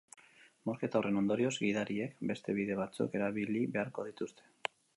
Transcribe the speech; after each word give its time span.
Mozketa 0.69 0.97
horren 1.01 1.19
ondorioz, 1.19 1.51
gidariek 1.65 2.15
beste 2.31 2.55
bide 2.61 2.77
batzuk 2.81 3.19
erabili 3.21 3.65
beharko 3.77 4.07
dituzte. 4.09 4.49